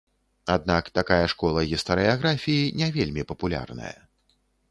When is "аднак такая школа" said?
0.53-1.65